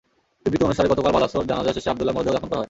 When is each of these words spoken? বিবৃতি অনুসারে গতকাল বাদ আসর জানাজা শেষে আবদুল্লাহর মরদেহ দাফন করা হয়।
বিবৃতি 0.43 0.63
অনুসারে 0.67 0.91
গতকাল 0.91 1.11
বাদ 1.15 1.23
আসর 1.27 1.43
জানাজা 1.51 1.71
শেষে 1.75 1.89
আবদুল্লাহর 1.91 2.17
মরদেহ 2.17 2.31
দাফন 2.35 2.47
করা 2.49 2.57
হয়। 2.57 2.59